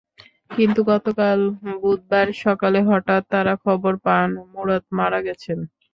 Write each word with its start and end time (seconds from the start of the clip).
কিন্তু 0.51 0.79
গতকাল 0.91 1.39
বুধবার 1.81 2.27
সকালে 2.43 2.79
হঠাৎ 2.89 3.21
তাঁরা 3.31 3.53
খবর 3.65 3.93
পান 4.05 4.27
মুরাদ 4.51 4.83
মারা 4.97 5.19
গেছেন। 5.27 5.59